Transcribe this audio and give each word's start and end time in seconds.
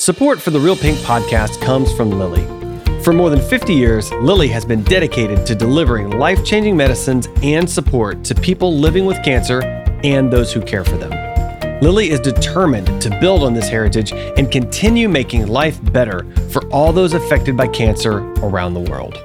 Support 0.00 0.40
for 0.40 0.48
the 0.48 0.58
Real 0.58 0.76
Pink 0.76 0.96
podcast 1.00 1.60
comes 1.60 1.92
from 1.92 2.10
Lilly. 2.10 2.46
For 3.02 3.12
more 3.12 3.28
than 3.28 3.38
50 3.38 3.74
years, 3.74 4.10
Lilly 4.12 4.48
has 4.48 4.64
been 4.64 4.82
dedicated 4.84 5.44
to 5.44 5.54
delivering 5.54 6.12
life 6.12 6.42
changing 6.42 6.74
medicines 6.74 7.28
and 7.42 7.68
support 7.68 8.24
to 8.24 8.34
people 8.34 8.78
living 8.78 9.04
with 9.04 9.22
cancer 9.22 9.60
and 10.02 10.32
those 10.32 10.54
who 10.54 10.62
care 10.62 10.84
for 10.84 10.96
them. 10.96 11.10
Lilly 11.82 12.08
is 12.08 12.18
determined 12.18 12.86
to 13.02 13.10
build 13.20 13.42
on 13.42 13.52
this 13.52 13.68
heritage 13.68 14.12
and 14.12 14.50
continue 14.50 15.06
making 15.06 15.48
life 15.48 15.78
better 15.92 16.24
for 16.48 16.66
all 16.68 16.94
those 16.94 17.12
affected 17.12 17.54
by 17.54 17.66
cancer 17.66 18.20
around 18.42 18.72
the 18.72 18.80
world. 18.80 19.18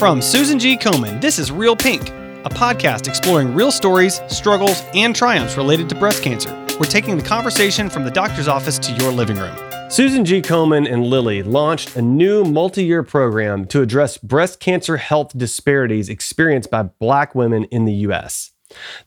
From 0.00 0.20
Susan 0.20 0.58
G. 0.58 0.76
Komen, 0.76 1.20
this 1.20 1.38
is 1.38 1.52
Real 1.52 1.76
Pink, 1.76 2.10
a 2.44 2.50
podcast 2.50 3.08
exploring 3.08 3.54
real 3.54 3.72
stories, 3.72 4.20
struggles, 4.28 4.84
and 4.94 5.14
triumphs 5.14 5.56
related 5.56 5.88
to 5.88 5.94
breast 5.94 6.22
cancer. 6.22 6.50
We're 6.78 6.86
taking 6.86 7.16
the 7.16 7.22
conversation 7.22 7.88
from 7.88 8.04
the 8.04 8.10
doctor's 8.10 8.48
office 8.48 8.78
to 8.80 8.92
your 8.92 9.12
living 9.12 9.36
room. 9.36 9.56
Susan 9.90 10.24
G. 10.24 10.40
Komen 10.40 10.90
and 10.90 11.04
Lilly 11.04 11.42
launched 11.42 11.96
a 11.96 12.02
new 12.02 12.44
multi 12.44 12.82
year 12.82 13.02
program 13.02 13.66
to 13.66 13.82
address 13.82 14.16
breast 14.16 14.58
cancer 14.58 14.96
health 14.96 15.36
disparities 15.36 16.08
experienced 16.08 16.70
by 16.70 16.82
Black 16.82 17.34
women 17.34 17.64
in 17.64 17.84
the 17.84 17.92
U.S. 17.92 18.52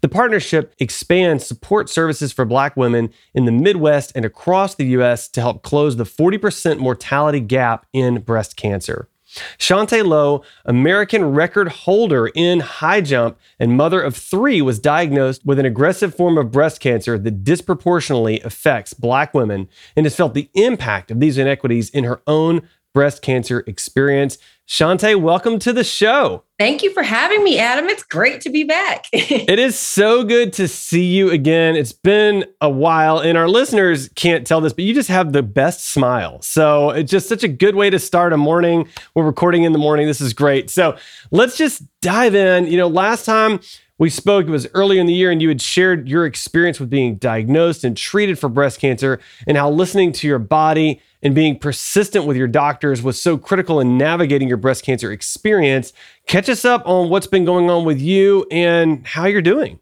The 0.01 0.09
partnership 0.09 0.75
expands 0.77 1.45
support 1.45 1.89
services 1.89 2.31
for 2.31 2.45
Black 2.45 2.77
women 2.77 3.09
in 3.33 3.45
the 3.45 3.51
Midwest 3.51 4.11
and 4.15 4.25
across 4.25 4.75
the 4.75 4.85
U.S. 4.87 5.27
to 5.29 5.41
help 5.41 5.63
close 5.63 5.95
the 5.95 6.03
40% 6.03 6.77
mortality 6.77 7.39
gap 7.39 7.87
in 7.91 8.21
breast 8.21 8.55
cancer. 8.55 9.09
Chaunté 9.57 10.05
Lowe, 10.05 10.43
American 10.65 11.25
record 11.25 11.67
holder 11.67 12.27
in 12.27 12.61
high 12.61 13.01
jump 13.01 13.37
and 13.59 13.75
mother 13.75 14.01
of 14.01 14.15
three, 14.15 14.61
was 14.61 14.79
diagnosed 14.79 15.45
with 15.45 15.59
an 15.59 15.65
aggressive 15.65 16.15
form 16.15 16.37
of 16.37 16.51
breast 16.51 16.79
cancer 16.79 17.17
that 17.17 17.43
disproportionately 17.43 18.39
affects 18.41 18.93
Black 18.93 19.33
women 19.33 19.67
and 19.95 20.05
has 20.05 20.15
felt 20.15 20.33
the 20.33 20.49
impact 20.53 21.11
of 21.11 21.19
these 21.19 21.37
inequities 21.37 21.89
in 21.89 22.05
her 22.05 22.21
own 22.25 22.67
breast 22.93 23.21
cancer 23.21 23.63
experience. 23.67 24.37
Shantae, 24.67 25.19
welcome 25.19 25.59
to 25.59 25.73
the 25.73 25.83
show. 25.83 26.44
Thank 26.57 26.83
you 26.83 26.93
for 26.93 27.03
having 27.03 27.43
me, 27.43 27.59
Adam. 27.59 27.89
It's 27.89 28.03
great 28.03 28.39
to 28.41 28.49
be 28.49 28.63
back. 28.63 29.07
it 29.11 29.59
is 29.59 29.77
so 29.77 30.23
good 30.23 30.53
to 30.53 30.69
see 30.69 31.03
you 31.03 31.29
again. 31.29 31.75
It's 31.75 31.91
been 31.91 32.45
a 32.61 32.69
while, 32.69 33.19
and 33.19 33.37
our 33.37 33.49
listeners 33.49 34.07
can't 34.15 34.47
tell 34.47 34.61
this, 34.61 34.71
but 34.71 34.85
you 34.85 34.93
just 34.93 35.09
have 35.09 35.33
the 35.33 35.43
best 35.43 35.85
smile. 35.89 36.41
So 36.41 36.91
it's 36.91 37.11
just 37.11 37.27
such 37.27 37.43
a 37.43 37.49
good 37.49 37.75
way 37.75 37.89
to 37.89 37.99
start 37.99 38.31
a 38.31 38.37
morning. 38.37 38.87
We're 39.15 39.25
recording 39.25 39.63
in 39.63 39.73
the 39.73 39.79
morning. 39.79 40.07
This 40.07 40.21
is 40.21 40.31
great. 40.31 40.69
So 40.69 40.95
let's 41.29 41.57
just 41.57 41.83
dive 42.01 42.35
in. 42.35 42.67
You 42.67 42.77
know, 42.77 42.87
last 42.87 43.25
time 43.25 43.59
we 43.97 44.09
spoke, 44.09 44.47
it 44.47 44.51
was 44.51 44.67
earlier 44.73 45.01
in 45.01 45.07
the 45.07 45.13
year, 45.13 45.31
and 45.31 45.41
you 45.41 45.49
had 45.49 45.61
shared 45.61 46.07
your 46.07 46.25
experience 46.25 46.79
with 46.79 46.89
being 46.89 47.15
diagnosed 47.15 47.83
and 47.83 47.97
treated 47.97 48.39
for 48.39 48.47
breast 48.47 48.79
cancer 48.79 49.19
and 49.45 49.57
how 49.57 49.69
listening 49.69 50.13
to 50.13 50.27
your 50.27 50.39
body 50.39 51.01
and 51.21 51.33
being 51.33 51.57
persistent 51.57 52.25
with 52.25 52.37
your 52.37 52.47
doctors 52.47 53.01
was 53.01 53.19
so 53.19 53.37
critical 53.37 53.79
in 53.79 53.97
navigating 53.97 54.47
your 54.47 54.57
breast 54.57 54.83
cancer 54.83 55.11
experience. 55.11 55.91
Catch 56.27 56.49
us 56.49 56.65
up 56.65 56.83
on 56.85 57.09
what's 57.09 57.27
been 57.27 57.45
going 57.45 57.69
on 57.69 57.85
with 57.85 57.99
you 58.01 58.45
and 58.51 59.05
how 59.05 59.25
you're 59.25 59.41
doing. 59.41 59.79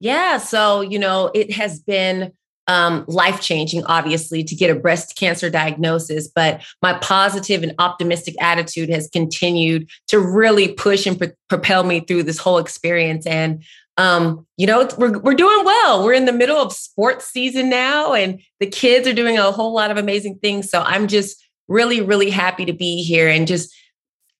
Yeah. 0.00 0.38
So, 0.38 0.80
you 0.80 0.98
know, 0.98 1.30
it 1.34 1.52
has 1.52 1.80
been 1.80 2.32
um, 2.66 3.04
life 3.06 3.40
changing, 3.40 3.84
obviously, 3.84 4.42
to 4.44 4.54
get 4.54 4.70
a 4.70 4.74
breast 4.74 5.16
cancer 5.16 5.50
diagnosis. 5.50 6.28
But 6.28 6.62
my 6.82 6.94
positive 6.94 7.62
and 7.62 7.74
optimistic 7.78 8.34
attitude 8.40 8.88
has 8.88 9.08
continued 9.08 9.88
to 10.08 10.18
really 10.18 10.72
push 10.72 11.06
and 11.06 11.32
propel 11.48 11.84
me 11.84 12.00
through 12.00 12.24
this 12.24 12.38
whole 12.38 12.58
experience. 12.58 13.26
And 13.26 13.62
um, 13.96 14.44
you 14.56 14.66
know, 14.66 14.88
we're 14.98 15.18
we're 15.18 15.34
doing 15.34 15.64
well. 15.64 16.04
We're 16.04 16.14
in 16.14 16.24
the 16.24 16.32
middle 16.32 16.56
of 16.56 16.72
sports 16.72 17.26
season 17.26 17.70
now, 17.70 18.12
and 18.12 18.40
the 18.58 18.66
kids 18.66 19.06
are 19.06 19.12
doing 19.12 19.38
a 19.38 19.52
whole 19.52 19.72
lot 19.72 19.92
of 19.92 19.96
amazing 19.96 20.38
things. 20.40 20.68
So 20.68 20.82
I'm 20.82 21.06
just 21.06 21.40
really, 21.68 22.00
really 22.00 22.30
happy 22.30 22.64
to 22.64 22.72
be 22.72 23.02
here 23.02 23.28
and 23.28 23.46
just 23.46 23.72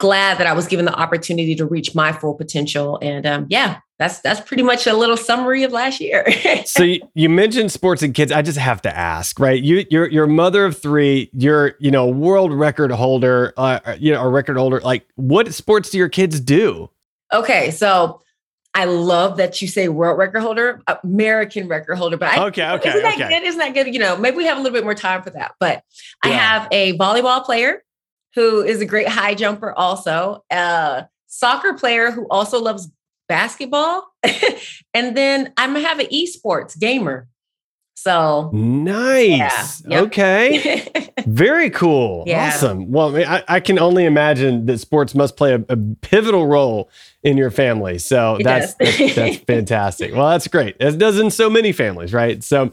glad 0.05 0.37
that 0.37 0.47
I 0.47 0.53
was 0.53 0.67
given 0.67 0.85
the 0.85 0.95
opportunity 0.95 1.55
to 1.55 1.65
reach 1.65 1.95
my 1.95 2.13
full 2.13 2.35
potential. 2.35 2.99
And 3.01 3.25
um, 3.25 3.47
yeah, 3.49 3.79
that's 3.99 4.21
that's 4.21 4.39
pretty 4.39 4.63
much 4.63 4.87
a 4.87 4.93
little 4.93 5.17
summary 5.17 5.63
of 5.63 5.73
last 5.73 5.99
year. 5.99 6.27
so 6.67 6.83
you, 6.83 7.01
you, 7.15 7.31
mentioned 7.31 7.73
sports 7.73 8.03
and 8.03 8.13
kids. 8.13 8.31
I 8.31 8.43
just 8.43 8.59
have 8.59 8.83
to 8.83 8.95
ask, 8.95 9.41
right? 9.41 9.63
You 9.63 9.87
you're 9.91 10.07
you're 10.11 10.27
mother 10.27 10.67
of 10.67 10.77
three. 10.77 11.31
You're 11.33 11.77
you 11.79 11.91
know 11.91 12.07
world 12.07 12.53
record 12.53 12.91
holder. 12.91 13.55
Uh, 13.57 13.97
you 13.99 14.13
know 14.13 14.21
a 14.21 14.29
record 14.29 14.59
holder. 14.59 14.79
Like 14.81 15.07
what 15.15 15.55
sports 15.55 15.89
do 15.89 15.97
your 15.97 16.11
kids 16.11 16.39
do? 16.39 16.91
Okay, 17.33 17.71
so 17.71 18.21
I 18.75 18.85
love 18.85 19.39
that 19.39 19.63
you 19.63 19.69
say 19.69 19.89
world 19.89 20.19
record 20.19 20.41
holder, 20.41 20.83
American 21.03 21.67
record 21.67 21.95
holder. 21.95 22.19
But 22.19 22.37
I, 22.37 22.47
okay, 22.49 22.71
okay, 22.73 22.91
isn't 22.91 23.03
that 23.03 23.15
okay. 23.15 23.29
good? 23.31 23.43
Isn't 23.43 23.59
that 23.59 23.73
good? 23.73 23.95
You 23.95 24.01
know, 24.01 24.19
maybe 24.19 24.37
we 24.37 24.45
have 24.45 24.59
a 24.59 24.61
little 24.61 24.77
bit 24.77 24.85
more 24.85 24.95
time 24.95 25.23
for 25.23 25.31
that. 25.31 25.55
But 25.59 25.83
yeah. 26.23 26.31
I 26.31 26.35
have 26.35 26.69
a 26.73 26.99
volleyball 26.99 27.43
player 27.43 27.81
who 28.35 28.63
is 28.63 28.81
a 28.81 28.87
great 28.87 29.09
high 29.09 29.35
jumper, 29.35 29.73
also 29.73 30.45
a 30.51 31.07
soccer 31.27 31.75
player 31.75 32.11
who 32.11 32.27
also 32.29 32.61
loves 32.61 32.89
basketball, 33.29 34.07
and 34.95 35.17
then 35.17 35.53
I'm 35.57 35.75
gonna 35.75 35.87
have 35.87 35.99
an 35.99 36.07
esports 36.07 36.79
gamer. 36.79 37.29
So 37.97 38.51
nice. 38.53 39.83
Yeah. 39.87 40.01
Yep. 40.01 40.07
Okay. 40.07 41.13
Very 41.27 41.71
cool. 41.71 42.25
Yeah. 42.27 42.49
Awesome. 42.49 42.91
Well, 42.91 43.17
I, 43.17 43.45
I, 43.47 43.61
can 43.61 43.79
only 43.79 44.05
imagine 44.05 44.67
that 44.67 44.79
sports 44.79 45.15
must 45.15 45.37
play 45.37 45.55
a, 45.55 45.65
a 45.69 45.77
pivotal 46.03 46.47
role 46.47 46.91
in 47.25 47.39
your 47.39 47.51
family. 47.51 47.99
So 47.99 48.39
that's, 48.43 48.75
that's, 48.75 49.15
that's 49.15 49.37
fantastic. 49.47 50.15
Well, 50.15 50.29
that's 50.29 50.47
great. 50.47 50.77
As 50.79 50.95
does 50.95 51.19
in 51.19 51.31
so 51.31 51.49
many 51.49 51.73
families, 51.73 52.13
right? 52.13 52.45
So, 52.45 52.71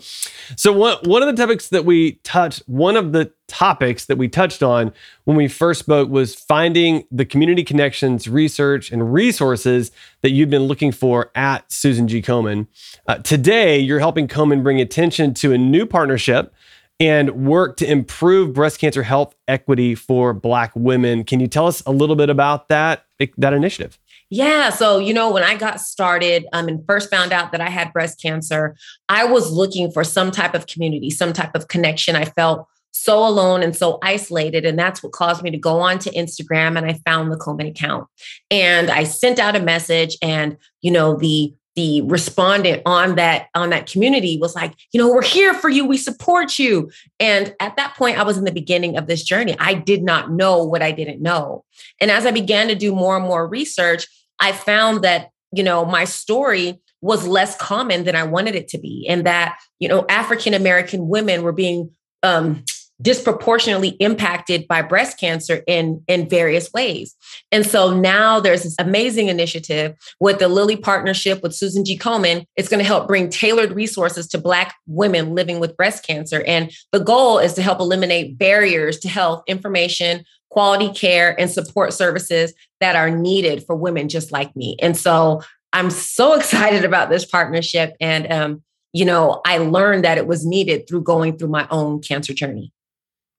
so 0.57 0.73
one 0.73 0.97
one 1.03 1.23
of 1.23 1.34
the 1.34 1.41
topics 1.41 1.69
that 1.69 1.85
we 1.85 2.13
touched, 2.23 2.61
one 2.67 2.97
of 2.97 3.13
the 3.13 3.31
topics 3.47 4.06
that 4.06 4.17
we 4.17 4.28
touched 4.28 4.61
on 4.61 4.91
when 5.23 5.38
we 5.38 5.47
first 5.47 5.79
spoke 5.79 6.09
was 6.09 6.35
finding 6.35 7.06
the 7.11 7.25
community 7.25 7.63
connections, 7.63 8.28
research, 8.28 8.91
and 8.91 9.13
resources 9.13 9.91
that 10.22 10.31
you've 10.31 10.50
been 10.50 10.63
looking 10.63 10.91
for 10.91 11.31
at 11.34 11.72
Susan 11.72 12.07
G. 12.09 12.22
Komen. 12.22 12.67
Uh, 13.07 13.19
today, 13.19 13.79
you're 13.79 14.00
helping 14.00 14.28
Komen 14.28 14.63
bring 14.63 14.81
attention 14.81 15.34
to 15.35 15.53
a 15.53 15.57
new 15.57 15.85
partnership 15.85 16.53
and 17.00 17.47
work 17.47 17.78
to 17.78 17.90
improve 17.90 18.53
breast 18.53 18.79
cancer 18.79 19.03
health 19.03 19.34
equity 19.47 19.95
for 19.95 20.34
Black 20.34 20.72
women. 20.75 21.23
Can 21.23 21.40
you 21.40 21.47
tell 21.47 21.67
us 21.67 21.81
a 21.85 21.91
little 21.91 22.17
bit 22.17 22.29
about 22.29 22.67
that 22.67 23.06
that 23.38 23.53
initiative? 23.53 23.97
Yeah. 24.31 24.69
So, 24.69 24.97
you 24.97 25.14
know, 25.14 25.30
when 25.30 25.44
I 25.44 25.56
got 25.56 25.81
started 25.81 26.47
um, 26.53 26.69
and 26.69 26.86
first 26.88 27.09
found 27.09 27.34
out 27.34 27.52
that 27.52 27.59
I 27.59 27.69
had 27.69 27.92
breast 27.92 28.22
cancer, 28.22 28.78
I 29.09 29.25
was 29.25 29.52
looking 29.52 29.92
for 29.92 30.06
some 30.06 30.31
type 30.31 30.56
of 30.56 30.68
community, 30.68 31.09
some 31.09 31.34
type 31.34 31.53
of 31.53 31.68
connection. 31.68 32.16
I 32.16 32.24
felt 32.24 32.66
so 32.91 33.28
alone 33.28 33.62
and 33.62 33.75
so 33.75 34.00
isolated. 34.02 34.66
And 34.66 34.80
that's 34.80 35.03
what 35.03 35.12
caused 35.12 35.44
me 35.44 35.52
to 35.52 35.58
go 35.58 35.81
on 35.81 36.00
to 36.00 36.12
Instagram 36.12 36.78
and 36.78 36.86
I 36.86 36.94
found 37.06 37.30
the 37.30 37.38
Komen 37.38 37.68
account. 37.68 38.08
And 38.50 38.90
I 38.90 39.03
sent 39.03 39.38
out 39.38 39.58
a 39.58 39.59
message 39.59 40.18
and, 40.22 40.58
you 40.81 40.91
know, 40.91 41.18
the 41.18 41.53
the 41.75 42.02
respondent 42.02 42.81
on 42.86 43.16
that 43.16 43.47
on 43.56 43.70
that 43.70 43.90
community 43.90 44.38
was 44.38 44.56
like 44.56 44.74
you 44.91 45.00
know 45.00 45.09
we're 45.09 45.22
here 45.22 45.53
for 45.53 45.70
you 45.70 45.86
we 45.86 45.96
support 45.96 46.59
you 46.59 46.91
and 47.18 47.56
at 47.62 47.78
that 47.78 47.96
point 47.96 48.20
i 48.20 48.24
was 48.24 48.38
in 48.38 48.44
the 48.44 48.52
beginning 48.52 48.97
of 48.97 49.08
this 49.08 49.24
journey 49.24 49.56
i 49.58 49.74
did 49.74 50.03
not 50.03 50.30
know 50.30 50.62
what 50.62 50.81
i 50.81 50.91
didn't 50.91 51.22
know 51.22 51.64
and 52.02 52.12
as 52.12 52.25
i 52.25 52.31
began 52.31 52.68
to 52.68 52.75
do 52.75 52.94
more 52.94 53.16
and 53.16 53.25
more 53.25 53.47
research 53.47 54.06
I 54.41 54.52
found 54.52 55.03
that, 55.03 55.29
you 55.53 55.63
know, 55.63 55.85
my 55.85 56.03
story 56.03 56.81
was 57.02 57.25
less 57.25 57.56
common 57.57 58.03
than 58.03 58.16
I 58.16 58.24
wanted 58.24 58.56
it 58.56 58.68
to 58.69 58.78
be, 58.78 59.06
and 59.07 59.25
that, 59.25 59.57
you 59.79 59.88
know, 59.88 60.06
African 60.09 60.53
American 60.53 61.07
women 61.07 61.44
were 61.44 61.53
being 61.53 61.91
um, 62.24 62.63
disproportionately 63.02 63.90
impacted 64.00 64.68
by 64.68 64.84
breast 64.84 65.19
cancer 65.19 65.63
in 65.66 66.03
in 66.07 66.29
various 66.29 66.72
ways. 66.72 67.16
And 67.52 67.66
so 67.66 67.91
now 68.00 68.40
there's 68.40 68.62
this 68.62 68.75
amazing 68.78 69.28
initiative 69.29 69.96
with 70.19 70.38
the 70.38 70.47
Lilly 70.47 70.78
partnership 70.78 71.41
with 71.41 71.56
Susan 71.56 71.84
G. 71.84 71.97
Komen. 71.97 72.46
It's 72.56 72.69
going 72.69 72.84
to 72.84 72.85
help 72.85 73.08
bring 73.08 73.29
tailored 73.29 73.72
resources 73.72 74.28
to 74.28 74.38
Black 74.38 74.75
women 74.85 75.34
living 75.34 75.59
with 75.59 75.76
breast 75.76 76.05
cancer. 76.05 76.43
And 76.46 76.72
the 76.91 76.99
goal 76.99 77.40
is 77.40 77.53
to 77.53 77.64
help 77.64 77.79
eliminate 77.79 78.38
barriers 78.38 78.99
to 78.99 79.09
health 79.09 79.43
information, 79.47 80.23
quality 80.52 80.92
care, 80.92 81.40
and 81.40 81.50
support 81.50 81.94
services 81.94 82.53
that 82.80 82.96
are 82.96 83.09
needed 83.09 83.66
for 83.66 83.76
women 83.76 84.09
just 84.09 84.32
like 84.32 84.56
me. 84.56 84.76
And 84.80 84.96
so 84.96 85.42
I'm 85.74 85.90
so 85.90 86.34
excited 86.38 86.86
about 86.86 87.09
this 87.09 87.26
partnership. 87.26 87.96
And, 88.00 88.32
um, 88.32 88.64
you 88.94 89.06
know, 89.06 89.42
I 89.46 89.58
learned 89.58 90.03
that 90.03 90.18
it 90.18 90.28
was 90.28 90.46
needed 90.46 90.88
through 90.88 91.03
going 91.03 91.38
through 91.38 91.48
my 91.48 91.68
own 91.72 92.02
cancer 92.02 92.34
journey. 92.34 92.72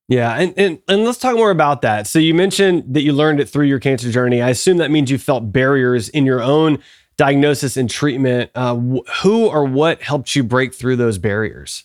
Yeah, 0.09 0.35
and, 0.35 0.53
and 0.59 0.79
and 0.89 1.05
let's 1.05 1.17
talk 1.19 1.37
more 1.37 1.51
about 1.51 1.81
that. 1.83 2.07
So 2.07 2.19
you 2.19 2.35
mentioned 2.35 2.83
that 2.93 3.03
you 3.03 3.13
learned 3.13 3.41
it 3.41 3.49
through 3.49 3.67
your 3.67 3.79
cancer 3.79 4.11
journey. 4.11 4.43
I 4.43 4.51
assume 4.51 4.79
that 4.79 4.91
means 4.91 5.11
you 5.11 5.17
felt 5.17 5.53
barriers 5.53 6.09
in 6.09 6.27
your 6.27 6.43
own 6.43 6.81
diagnosis 7.17 7.77
and 7.77 7.89
treatment. 7.89 8.51
Uh, 8.55 8.77
wh- 8.77 9.23
who 9.23 9.47
or 9.47 9.65
what 9.65 10.03
helped 10.03 10.35
you 10.35 10.43
break 10.43 10.75
through 10.75 10.97
those 10.97 11.19
barriers? 11.19 11.85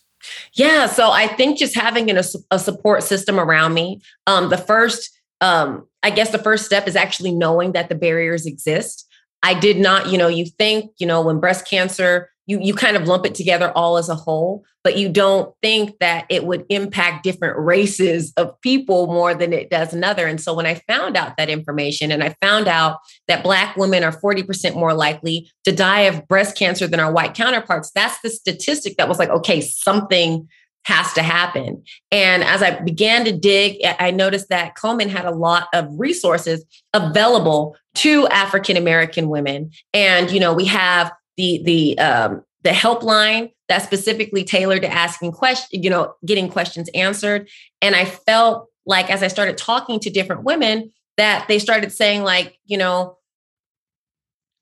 Yeah, 0.54 0.88
so 0.88 1.12
I 1.12 1.28
think 1.28 1.58
just 1.58 1.76
having 1.76 2.10
an, 2.10 2.18
a, 2.18 2.24
a 2.52 2.60
support 2.60 3.04
system 3.04 3.40
around 3.40 3.74
me. 3.74 4.02
Um, 4.26 4.50
the 4.50 4.58
first 4.58 5.17
um, 5.42 5.88
I 6.04 6.10
guess 6.10 6.32
the 6.32 6.38
first 6.40 6.66
step 6.66 6.88
is 6.88 6.96
actually 6.96 7.34
knowing 7.34 7.74
that 7.74 7.90
the 7.90 7.96
barriers 7.96 8.46
exist. 8.46 9.06
I 9.44 9.54
did 9.54 9.78
not, 9.78 10.08
you 10.12 10.18
know, 10.18 10.28
you 10.28 10.46
think, 10.46 10.92
you 10.98 11.08
know, 11.08 11.22
when 11.22 11.40
breast 11.40 11.68
cancer 11.68 12.30
you 12.48 12.60
you 12.62 12.74
kind 12.74 12.98
of 12.98 13.08
lump 13.08 13.26
it 13.26 13.36
together 13.36 13.72
all 13.76 13.98
as 13.98 14.10
a 14.10 14.16
whole, 14.16 14.64
but 14.84 14.98
you 14.98 15.10
don't 15.10 15.54
think 15.62 16.00
that 16.00 16.26
it 16.30 16.46
would 16.46 16.66
impact 16.70 17.24
different 17.24 17.60
races 17.60 18.34
of 18.38 18.60
people 18.62 19.08
more 19.08 19.36
than 19.36 19.54
it 19.54 19.70
does 19.70 19.94
another. 19.94 20.26
And 20.26 20.42
so 20.42 20.54
when 20.54 20.66
I 20.66 20.76
found 20.88 21.16
out 21.16 21.36
that 21.38 21.50
information 21.50 22.12
and 22.12 22.24
I 22.24 22.36
found 22.42 22.68
out 22.68 23.00
that 23.28 23.44
black 23.44 23.76
women 23.76 24.04
are 24.04 24.14
40% 24.14 24.76
more 24.76 24.94
likely 24.94 25.52
to 25.66 25.74
die 25.74 26.02
of 26.02 26.28
breast 26.28 26.58
cancer 26.58 26.88
than 26.88 27.02
our 27.02 27.12
white 27.12 27.34
counterparts, 27.34 27.92
that's 27.94 28.20
the 28.22 28.30
statistic 28.30 28.96
that 28.98 29.10
was 29.10 29.20
like, 29.20 29.30
okay, 29.30 29.60
something 29.62 30.48
has 30.88 31.12
to 31.12 31.22
happen. 31.22 31.84
And 32.12 32.46
as 32.46 32.64
I 32.64 32.80
began 32.80 33.26
to 33.26 33.34
dig, 33.34 33.82
I 34.00 34.10
noticed 34.10 34.48
that 34.48 34.76
Komen 34.78 35.10
had 35.10 35.26
a 35.26 35.32
lot 35.32 35.68
of 35.74 35.88
resources 35.92 36.64
available 36.94 37.76
to 37.96 38.26
African 38.30 38.78
American 38.78 39.28
women. 39.28 39.72
And, 39.94 40.32
you 40.32 40.40
know, 40.40 40.54
we 40.54 40.64
have 40.66 41.12
the 41.36 41.62
the 41.66 42.00
um, 42.00 42.44
the 42.64 42.70
helpline 42.70 43.52
that's 43.68 43.84
specifically 43.84 44.46
tailored 44.46 44.82
to 44.84 44.90
asking 44.90 45.34
questions, 45.34 45.84
you 45.84 45.90
know, 45.90 46.14
getting 46.26 46.50
questions 46.50 46.90
answered. 46.96 47.50
And 47.82 47.94
I 47.94 48.06
felt 48.06 48.68
like 48.86 49.12
as 49.12 49.22
I 49.22 49.28
started 49.28 49.58
talking 49.58 50.00
to 50.00 50.10
different 50.10 50.46
women, 50.46 50.94
that 51.18 51.50
they 51.50 51.60
started 51.60 51.92
saying, 51.92 52.24
like, 52.24 52.58
you 52.66 52.78
know, 52.78 53.18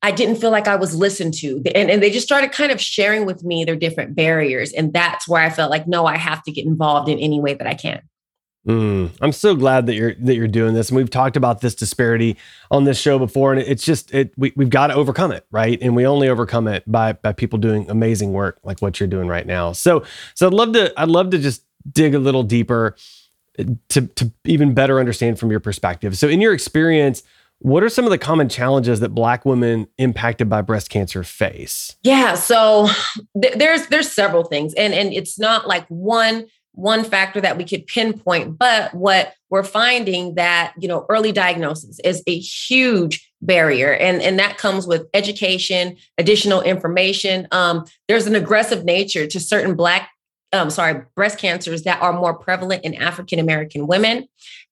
I 0.05 0.11
didn't 0.11 0.35
feel 0.35 0.51
like 0.51 0.67
I 0.67 0.75
was 0.75 0.95
listened 0.95 1.33
to. 1.39 1.63
And, 1.73 1.89
and 1.89 2.03
they 2.03 2.11
just 2.11 2.27
started 2.27 2.51
kind 2.51 2.71
of 2.71 2.79
sharing 2.79 3.25
with 3.25 3.43
me 3.43 3.65
their 3.65 3.75
different 3.75 4.15
barriers. 4.15 4.71
And 4.71 4.93
that's 4.93 5.27
where 5.27 5.41
I 5.41 5.49
felt 5.49 5.71
like, 5.71 5.87
no, 5.87 6.05
I 6.05 6.15
have 6.15 6.43
to 6.43 6.51
get 6.51 6.63
involved 6.63 7.09
in 7.09 7.17
any 7.17 7.41
way 7.41 7.55
that 7.55 7.65
I 7.65 7.73
can. 7.73 8.03
Mm, 8.67 9.09
I'm 9.19 9.31
so 9.31 9.55
glad 9.55 9.87
that 9.87 9.95
you're 9.95 10.13
that 10.15 10.35
you're 10.35 10.47
doing 10.47 10.73
this, 10.73 10.89
and 10.89 10.97
we've 10.97 11.09
talked 11.09 11.37
about 11.37 11.61
this 11.61 11.75
disparity 11.75 12.35
on 12.71 12.83
this 12.83 12.99
show 12.99 13.19
before, 13.19 13.53
and 13.53 13.61
it's 13.61 13.83
just 13.83 14.11
it 14.11 14.33
we, 14.37 14.53
we've 14.55 14.71
got 14.71 14.87
to 14.87 14.95
overcome 14.95 15.31
it, 15.31 15.45
right? 15.51 15.77
And 15.83 15.95
we 15.95 16.07
only 16.07 16.29
overcome 16.29 16.67
it 16.67 16.83
by 16.91 17.13
by 17.13 17.31
people 17.31 17.59
doing 17.59 17.87
amazing 17.91 18.33
work 18.33 18.59
like 18.63 18.81
what 18.81 18.99
you're 18.99 19.05
doing 19.05 19.27
right 19.27 19.45
now. 19.45 19.71
So 19.71 20.03
so 20.33 20.47
I'd 20.47 20.53
love 20.53 20.73
to 20.73 20.91
I'd 20.99 21.09
love 21.09 21.29
to 21.29 21.37
just 21.37 21.63
dig 21.91 22.15
a 22.15 22.19
little 22.19 22.41
deeper 22.41 22.95
to 23.89 24.01
to 24.07 24.31
even 24.45 24.73
better 24.73 24.99
understand 24.99 25.37
from 25.37 25.51
your 25.51 25.59
perspective. 25.59 26.17
So 26.17 26.27
in 26.27 26.41
your 26.41 26.53
experience, 26.53 27.21
what 27.59 27.83
are 27.83 27.89
some 27.89 28.05
of 28.05 28.11
the 28.11 28.17
common 28.17 28.49
challenges 28.49 28.99
that 28.99 29.09
Black 29.09 29.45
women 29.45 29.87
impacted 29.97 30.49
by 30.49 30.61
breast 30.61 30.89
cancer 30.89 31.23
face? 31.23 31.95
Yeah, 32.03 32.35
so 32.35 32.89
th- 33.41 33.55
there's 33.55 33.87
there's 33.87 34.11
several 34.11 34.43
things, 34.43 34.73
and 34.75 34.93
and 34.93 35.13
it's 35.13 35.39
not 35.39 35.67
like 35.67 35.85
one 35.87 36.45
one 36.75 37.03
factor 37.03 37.39
that 37.39 37.57
we 37.57 37.63
could 37.63 37.87
pinpoint 37.87 38.57
but 38.57 38.93
what 38.93 39.33
we're 39.49 39.63
finding 39.63 40.35
that 40.35 40.73
you 40.77 40.87
know 40.87 41.05
early 41.09 41.31
diagnosis 41.31 41.99
is 42.03 42.21
a 42.27 42.37
huge 42.37 43.31
barrier 43.41 43.93
and 43.93 44.21
and 44.21 44.37
that 44.37 44.57
comes 44.57 44.85
with 44.85 45.07
education 45.13 45.95
additional 46.17 46.61
information 46.61 47.47
um, 47.51 47.85
there's 48.07 48.27
an 48.27 48.35
aggressive 48.35 48.83
nature 48.83 49.25
to 49.25 49.39
certain 49.39 49.75
black 49.75 50.09
um, 50.51 50.69
sorry 50.69 51.01
breast 51.15 51.39
cancers 51.39 51.83
that 51.83 52.01
are 52.01 52.13
more 52.13 52.33
prevalent 52.33 52.83
in 52.83 52.93
african 52.95 53.39
american 53.39 53.87
women 53.87 54.27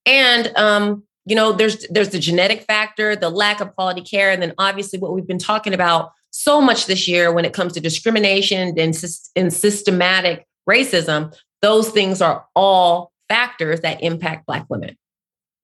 and 0.05 0.55
um, 0.57 1.03
you 1.25 1.35
know 1.35 1.51
there's 1.51 1.87
there's 1.89 2.09
the 2.09 2.19
genetic 2.19 2.61
factor 2.63 3.15
the 3.15 3.29
lack 3.29 3.61
of 3.61 3.73
quality 3.75 4.01
care 4.01 4.31
and 4.31 4.41
then 4.41 4.53
obviously 4.57 4.99
what 4.99 5.13
we've 5.13 5.27
been 5.27 5.37
talking 5.37 5.73
about 5.73 6.11
so 6.31 6.59
much 6.59 6.87
this 6.87 7.07
year 7.07 7.31
when 7.31 7.45
it 7.45 7.53
comes 7.53 7.73
to 7.73 7.79
discrimination 7.79 8.77
and, 8.77 9.23
and 9.35 9.53
systematic 9.53 10.47
racism 10.69 11.33
those 11.63 11.89
things 11.89 12.21
are 12.21 12.45
all 12.55 13.13
factors 13.29 13.81
that 13.81 14.03
impact 14.03 14.45
Black 14.45 14.69
women. 14.69 14.97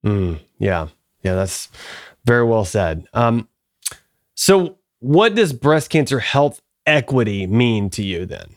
Mm, 0.04 0.40
yeah. 0.58 0.88
Yeah, 1.22 1.36
that's 1.36 1.70
very 2.26 2.46
well 2.46 2.66
said. 2.66 3.06
Um, 3.14 3.48
so, 4.34 4.78
what 5.00 5.36
does 5.36 5.54
breast 5.54 5.90
cancer 5.90 6.20
health 6.20 6.62
equity 6.86 7.46
mean 7.46 7.90
to 7.92 8.04
you 8.04 8.26
then? 8.26 8.56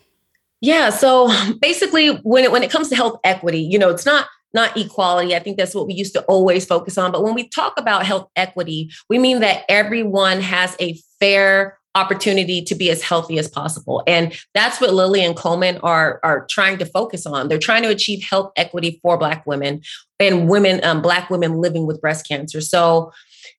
Yeah, 0.60 0.90
so 0.90 1.28
basically, 1.60 2.10
when 2.18 2.44
it 2.44 2.52
when 2.52 2.62
it 2.62 2.70
comes 2.70 2.88
to 2.90 2.96
health 2.96 3.18
equity, 3.24 3.60
you 3.60 3.78
know, 3.78 3.90
it's 3.90 4.06
not 4.06 4.28
not 4.54 4.76
equality. 4.76 5.34
I 5.34 5.38
think 5.38 5.56
that's 5.56 5.74
what 5.74 5.86
we 5.86 5.94
used 5.94 6.14
to 6.14 6.22
always 6.22 6.64
focus 6.64 6.98
on. 6.98 7.12
But 7.12 7.22
when 7.22 7.34
we 7.34 7.48
talk 7.48 7.74
about 7.78 8.06
health 8.06 8.28
equity, 8.36 8.90
we 9.08 9.18
mean 9.18 9.40
that 9.40 9.64
everyone 9.68 10.40
has 10.40 10.76
a 10.80 10.98
fair 11.18 11.78
opportunity 11.94 12.62
to 12.62 12.74
be 12.74 12.90
as 12.90 13.02
healthy 13.02 13.38
as 13.38 13.48
possible. 13.48 14.02
And 14.06 14.32
that's 14.54 14.80
what 14.80 14.94
Lilly 14.94 15.22
and 15.22 15.36
Komen 15.36 15.78
are, 15.82 16.20
are 16.22 16.46
trying 16.48 16.78
to 16.78 16.86
focus 16.86 17.26
on. 17.26 17.48
They're 17.48 17.58
trying 17.58 17.82
to 17.82 17.90
achieve 17.90 18.22
health 18.22 18.52
equity 18.56 18.98
for 19.02 19.18
Black 19.18 19.46
women 19.46 19.82
and 20.18 20.48
women, 20.48 20.82
um, 20.84 21.02
Black 21.02 21.28
women 21.28 21.60
living 21.60 21.86
with 21.86 22.00
breast 22.00 22.26
cancer. 22.26 22.62
So 22.62 23.12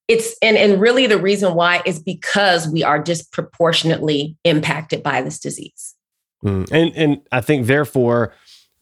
it's, 0.07 0.35
and, 0.41 0.57
and 0.57 0.81
really 0.81 1.05
the 1.05 1.19
reason 1.19 1.53
why 1.53 1.83
is 1.85 2.01
because 2.01 2.67
we 2.67 2.83
are 2.83 2.97
disproportionately 2.97 4.35
impacted 4.43 5.03
by 5.03 5.21
this 5.21 5.39
disease. 5.39 5.93
Mm. 6.43 6.69
And, 6.71 6.95
and 6.95 7.21
I 7.31 7.41
think 7.41 7.67
therefore, 7.67 8.33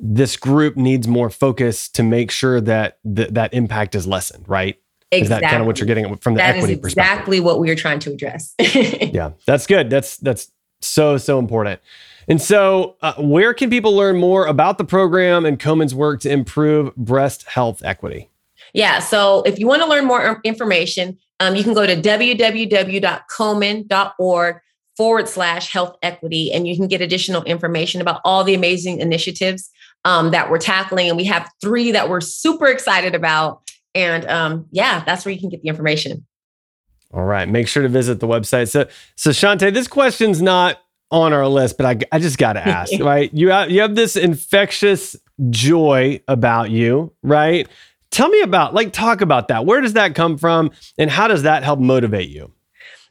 this 0.02 0.36
group 0.36 0.76
needs 0.76 1.08
more 1.08 1.30
focus 1.30 1.88
to 1.90 2.02
make 2.02 2.32
sure 2.32 2.60
that 2.60 2.98
th- 3.16 3.30
that 3.30 3.54
impact 3.54 3.94
is 3.94 4.08
lessened, 4.08 4.50
right? 4.50 4.78
Exactly. 5.12 5.22
Is 5.22 5.30
that 5.30 5.50
kind 5.50 5.62
of 5.62 5.68
what 5.68 5.78
you're 5.80 5.86
getting 5.88 6.18
from 6.18 6.34
the 6.34 6.40
that 6.40 6.56
equity 6.56 6.76
perspective? 6.76 7.12
Exactly 7.12 7.40
what 7.40 7.60
we 7.60 7.70
are 7.70 7.76
trying 7.76 8.00
to 8.00 8.12
address. 8.12 8.56
yeah, 8.60 9.32
that's 9.46 9.68
good. 9.68 9.90
That's 9.90 10.18
that's 10.18 10.52
so 10.82 11.18
so 11.18 11.38
important. 11.38 11.80
And 12.28 12.42
so, 12.42 12.96
uh, 13.02 13.14
where 13.18 13.54
can 13.54 13.70
people 13.70 13.94
learn 13.96 14.18
more 14.18 14.46
about 14.46 14.78
the 14.78 14.86
program 14.86 15.46
and 15.46 15.60
Komen's 15.60 15.94
work 15.94 16.22
to 16.22 16.32
improve 16.32 16.96
breast 16.96 17.44
health 17.44 17.82
equity? 17.84 18.30
Yeah, 18.74 19.00
so 19.00 19.42
if 19.44 19.60
you 19.60 19.68
want 19.68 19.82
to 19.82 19.88
learn 19.88 20.06
more 20.06 20.40
information, 20.44 21.18
um, 21.40 21.56
you 21.56 21.64
can 21.64 21.74
go 21.74 21.86
to 21.86 21.96
www.komen.org 21.96 23.02
forward 24.96 25.28
slash 25.28 25.72
health 25.72 25.98
equity, 26.04 26.54
and 26.54 26.68
you 26.68 26.76
can 26.78 26.88
get 26.88 27.02
additional 27.02 27.44
information 27.44 28.02
about 28.02 28.22
all 28.24 28.44
the 28.44 28.54
amazing 28.54 29.00
initiatives 29.02 29.70
um, 30.06 30.32
that 30.32 30.50
we're 30.50 30.58
tackling. 30.58 31.08
And 31.08 31.18
we 31.18 31.26
have 31.26 31.50
three 31.62 31.92
that 31.92 32.10
we're 32.10 32.22
super 32.22 32.68
excited 32.68 33.16
about. 33.16 33.62
And 33.94 34.26
um, 34.28 34.68
yeah, 34.72 35.04
that's 35.04 35.26
where 35.26 35.34
you 35.34 35.40
can 35.40 35.50
get 35.50 35.62
the 35.62 35.70
information. 35.70 36.26
All 37.14 37.26
right. 37.26 37.48
Make 37.48 37.68
sure 37.68 37.84
to 37.84 37.90
visit 37.90 38.20
the 38.20 38.28
website. 38.28 38.70
So, 38.70 38.88
so 39.16 39.32
Chaunté, 39.32 39.74
this 39.74 39.88
question's 39.88 40.42
not 40.42 40.80
on 41.12 41.34
our 41.34 41.48
list, 41.48 41.78
but 41.78 41.86
I, 41.86 42.16
I 42.16 42.20
just 42.20 42.38
got 42.38 42.54
to 42.54 42.66
ask, 42.68 42.94
right? 43.00 43.30
You 43.34 43.50
have, 43.50 43.70
you 43.70 43.82
have 43.82 43.96
this 43.96 44.16
infectious 44.16 45.16
joy 45.50 46.22
about 46.28 46.72
you, 46.72 47.14
right? 47.22 47.68
Tell 48.12 48.30
me 48.30 48.42
about, 48.42 48.74
like, 48.74 48.94
talk 48.94 49.22
about 49.22 49.50
that. 49.50 49.66
Where 49.66 49.82
does 49.82 49.94
that 49.94 50.16
come 50.16 50.38
from? 50.38 50.72
And 50.98 51.10
how 51.10 51.28
does 51.28 51.44
that 51.44 51.64
help 51.64 51.80
motivate 51.80 52.30
you? 52.30 52.52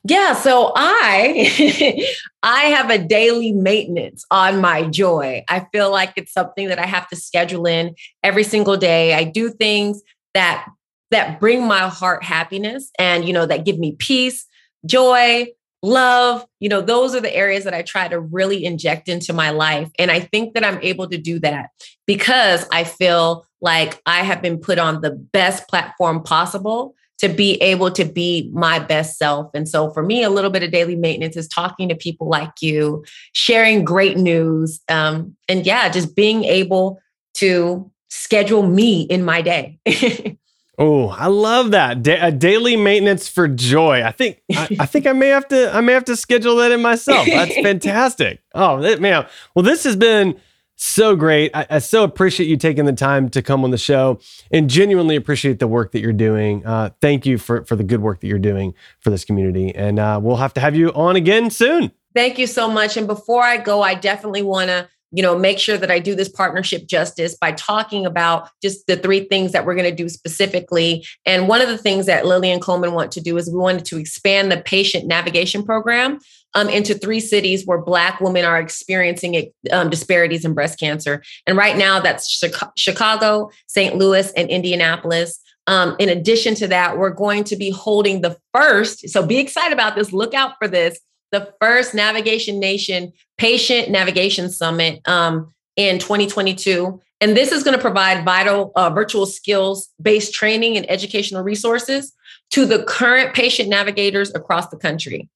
Yeah, 0.05 0.33
so 0.33 0.73
I 0.77 2.07
I 2.43 2.63
have 2.65 2.91
a 2.91 2.99
daily 2.99 3.53
maintenance 3.53 4.25
on 4.31 4.61
my 4.61 4.85
joy. 4.85 5.45
I 5.49 5.67
feel 5.73 5.91
like 5.91 6.15
it's 6.17 6.33
something 6.33 6.69
that 6.69 6.79
I 6.79 6.87
have 6.87 7.07
to 7.09 7.17
schedule 7.17 7.67
in 7.67 7.95
every 8.23 8.45
single 8.45 8.77
day. 8.77 9.15
I 9.15 9.25
do 9.25 9.51
things 9.51 10.03
that 10.35 10.67
that 11.11 11.41
bring 11.41 11.67
my 11.67 11.89
heart 11.89 12.25
happiness 12.25 12.91
and 12.99 13.27
you 13.27 13.33
know 13.33 13.47
that 13.47 13.65
give 13.65 13.79
me 13.79 13.97
peace 13.99 14.47
joy 14.87 15.47
love 15.83 16.45
you 16.61 16.69
know 16.69 16.81
those 16.81 17.15
are 17.15 17.21
the 17.21 17.35
areas 17.35 17.65
that 17.65 17.75
i 17.75 17.83
try 17.83 18.07
to 18.07 18.21
really 18.21 18.65
inject 18.65 19.09
into 19.09 19.33
my 19.33 19.51
life 19.51 19.91
and 19.99 20.11
i 20.11 20.21
think 20.21 20.55
that 20.55 20.65
i'm 20.65 20.79
able 20.83 21.09
to 21.09 21.19
do 21.19 21.39
that 21.39 21.71
because 22.07 22.67
i 22.73 22.85
feel 22.85 23.47
like 23.61 24.01
i 24.07 24.23
have 24.23 24.43
been 24.43 24.59
put 24.59 24.79
on 24.79 25.01
the 25.01 25.11
best 25.11 25.67
platform 25.69 26.23
possible 26.23 26.95
to 27.21 27.29
be 27.29 27.55
able 27.63 27.91
to 27.91 28.05
be 28.05 28.51
my 28.53 28.79
best 28.79 29.19
self 29.19 29.51
and 29.55 29.69
so 29.69 29.91
for 29.91 30.03
me 30.03 30.23
a 30.23 30.31
little 30.31 30.51
bit 30.51 30.63
of 30.63 30.71
daily 30.71 30.97
maintenance 30.97 31.37
is 31.37 31.49
talking 31.49 31.89
to 31.89 31.95
people 31.95 32.29
like 32.29 32.53
you 32.61 33.05
sharing 33.33 33.85
great 33.85 34.17
news 34.17 34.81
um, 34.89 35.37
and 35.49 35.65
yeah 35.67 35.89
just 35.89 36.15
being 36.15 36.45
able 36.45 37.01
to 37.35 37.91
schedule 38.11 38.67
me 38.67 39.03
in 39.03 39.25
my 39.25 39.41
day. 39.41 39.79
oh, 40.79 41.09
I 41.09 41.29
love 41.29 41.71
that. 41.71 42.03
Da- 42.03 42.27
a 42.27 42.31
daily 42.31 42.77
maintenance 42.77 43.29
for 43.29 43.49
joy. 43.49 44.03
I 44.03 44.13
think 44.13 44.43
I, 44.53 44.77
I, 44.81 44.87
think 44.87 45.07
I 45.07 45.13
may 45.13 45.29
have 45.29 45.49
to 45.49 45.75
I 45.75 45.81
may 45.81 45.93
have 45.93 46.05
to 46.07 46.17
schedule 46.17 46.57
that 46.57 46.73
in 46.73 46.83
myself. 46.83 47.27
That's 47.27 47.55
fantastic. 47.63 48.43
oh, 48.55 48.81
that, 48.83 49.01
man. 49.01 49.27
Well, 49.55 49.63
this 49.63 49.85
has 49.85 49.97
been 49.97 50.39
so 50.83 51.15
great. 51.15 51.51
I, 51.55 51.67
I, 51.69 51.79
so 51.79 52.05
appreciate 52.05 52.49
you 52.49 52.57
taking 52.57 52.87
the 52.87 52.93
time 52.93 53.29
to 53.31 53.43
come 53.43 53.65
on 53.65 53.71
the 53.71 53.79
show 53.79 54.19
and 54.51 54.71
genuinely 54.71 55.15
appreciate 55.15 55.59
the 55.59 55.69
work 55.69 55.93
that 55.93 56.01
you're 56.01 56.13
doing. 56.13 56.65
Uh, 56.65 56.91
thank 57.03 57.27
you 57.27 57.37
for, 57.37 57.65
for 57.67 57.77
the 57.77 57.85
good 57.85 58.01
work 58.01 58.21
that 58.21 58.29
you're 58.29 58.39
doing 58.39 58.73
for 59.01 59.11
this 59.11 59.25
community. 59.25 59.75
And 59.75 59.99
uh, 59.99 60.19
we'll 60.23 60.37
have 60.37 60.55
to 60.55 60.61
have 60.61 60.75
you 60.75 60.91
on 60.93 61.17
again 61.17 61.51
soon. 61.51 61.93
Thank 62.15 62.39
you 62.39 62.47
so 62.47 62.71
much. 62.71 62.97
And 62.97 63.07
before 63.07 63.43
I 63.43 63.59
go, 63.59 63.83
I 63.83 63.95
definitely 63.95 64.43
want 64.43 64.69
to 64.69 64.89
you 65.13 65.23
know 65.23 65.39
make 65.39 65.59
sure 65.59 65.77
that 65.77 65.91
i 65.91 65.99
do 65.99 66.15
this 66.15 66.29
partnership 66.29 66.87
justice 66.87 67.37
by 67.41 67.53
talking 67.53 68.07
about 68.07 68.49
just 68.63 68.87
the 68.87 68.97
three 68.97 69.25
things 69.25 69.53
that 69.53 69.65
we're 69.65 69.75
going 69.75 69.89
to 69.89 69.95
do 69.95 70.09
specifically. 70.09 71.07
And 71.25 71.49
one 71.49 71.61
of 71.61 71.69
the 71.69 71.79
things 71.79 72.07
that 72.07 72.27
Lilly 72.27 72.51
and 72.51 72.63
Komen 72.63 72.93
want 72.93 73.13
to 73.13 73.21
do 73.21 73.37
is 73.37 73.51
we 73.51 73.59
wanted 73.59 73.85
to 73.87 73.99
expand 73.99 74.51
the 74.51 74.61
patient 74.61 75.07
navigation 75.07 75.65
program 75.65 76.19
um, 76.55 76.69
into 76.69 76.95
three 76.95 77.21
cities 77.21 77.65
where 77.65 77.79
black 77.79 78.21
women 78.21 78.45
are 78.45 78.61
experiencing 78.61 79.53
um, 79.71 79.91
disparities 79.91 80.45
in 80.45 80.55
breast 80.55 80.79
cancer. 80.79 81.23
And 81.47 81.57
right 81.57 81.77
now 81.77 82.01
that's 82.01 82.43
chicago 82.77 83.51
st 83.67 83.97
louis 83.97 84.33
and 84.33 84.49
indianapolis. 84.51 85.41
Um, 85.67 85.95
in 85.99 86.09
addition 86.09 86.55
to 86.57 86.67
that 86.69 86.99
we're 86.99 87.11
going 87.11 87.45
to 87.45 87.57
be 87.57 87.71
holding 87.71 88.23
the 88.23 88.37
first 88.55 89.09
so 89.11 89.25
be 89.25 89.39
excited 89.39 89.73
about 89.73 89.95
this 89.95 90.13
look 90.13 90.35
out 90.35 90.55
for 90.59 90.67
this 90.67 90.99
the 91.33 91.53
first 91.61 91.95
Navigation 91.95 92.59
Nation 92.59 93.13
Patient 93.39 93.91
Navigation 93.91 94.51
Summit 94.51 95.01
um, 95.07 95.53
in 95.77 95.99
2022. 95.99 97.01
And 97.21 97.37
this 97.37 97.53
is 97.53 97.63
going 97.63 97.77
to 97.77 97.81
provide 97.81 98.25
vital 98.25 98.73
uh, 98.77 98.91
virtual 98.91 99.27
skills 99.27 99.91
based 100.01 100.33
training 100.33 100.77
and 100.77 100.91
educational 100.91 101.43
resources 101.43 102.13
to 102.51 102.67
the 102.67 102.83
current 102.85 103.35
patient 103.35 103.69
navigators 103.69 104.35
across 104.35 104.69
the 104.69 104.77
country. 104.77 105.29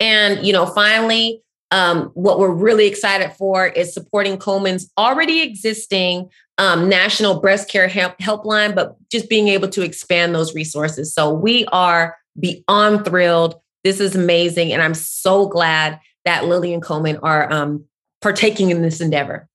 And, 0.00 0.44
you 0.46 0.52
know, 0.52 0.66
finally, 0.66 1.42
um, 1.72 2.10
what 2.14 2.38
we're 2.38 2.52
really 2.52 2.86
excited 2.86 3.32
for 3.32 3.66
is 3.66 3.94
supporting 3.94 4.36
Komen's 4.36 4.90
already 4.98 5.40
existing 5.42 6.28
um, 6.58 6.88
national 6.88 7.40
breast 7.40 7.68
care 7.68 7.88
help, 7.88 8.18
helpline, 8.18 8.74
but 8.74 8.96
just 9.10 9.28
being 9.28 9.48
able 9.48 9.68
to 9.68 9.82
expand 9.82 10.34
those 10.34 10.54
resources. 10.54 11.14
So 11.14 11.32
we 11.32 11.64
are 11.66 12.16
beyond 12.38 13.04
thrilled. 13.04 13.56
This 13.84 14.00
is 14.00 14.14
amazing. 14.14 14.72
And 14.72 14.82
I'm 14.82 14.94
so 14.94 15.46
glad 15.46 16.00
that 16.24 16.46
Lilly 16.46 16.72
and 16.72 16.82
Komen 16.82 17.18
are 17.22 17.52
um, 17.52 17.84
partaking 18.20 18.70
in 18.70 18.82
this 18.82 19.00
endeavor. 19.00 19.48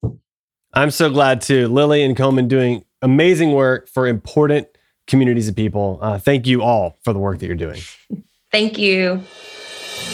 I'm 0.74 0.91
so 0.91 1.10
glad 1.10 1.41
too. 1.41 1.67
Lilly 1.67 2.03
and 2.03 2.15
Komen 2.15 2.48
doing 2.48 2.84
amazing 3.01 3.53
work 3.53 3.88
for 3.89 4.07
important 4.07 4.67
communities 5.07 5.48
of 5.48 5.55
people. 5.55 6.00
Uh, 6.01 6.19
thank 6.19 6.46
you 6.46 6.62
all 6.62 7.00
for 7.03 7.13
the 7.13 7.19
work 7.19 7.39
that 7.39 7.48
you're 7.48 7.55
doing. 7.55 7.81
Thank 8.51 8.77
you. 8.77 9.22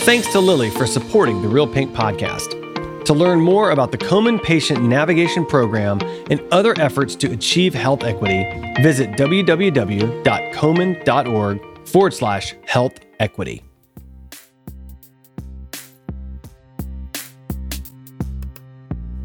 Thanks 0.05 0.31
to 0.31 0.39
Lilly 0.39 0.69
for 0.71 0.87
supporting 0.87 1.41
the 1.43 1.47
Real 1.47 1.67
Pink 1.67 1.93
podcast. 1.93 2.59
To 3.05 3.13
learn 3.13 3.41
more 3.41 3.71
about 3.71 3.91
the 3.91 3.97
Komen 3.97 4.41
Patient 4.41 4.81
Navigation 4.83 5.45
Program 5.45 5.99
and 6.31 6.41
other 6.51 6.73
efforts 6.79 7.15
to 7.17 7.31
achieve 7.31 7.73
health 7.73 8.03
equity, 8.03 8.43
visit 8.81 9.11
www.komen.org 9.11 10.17
forward 11.87 12.13
slash 12.13 12.55
health 12.65 12.93
equity. 13.19 13.61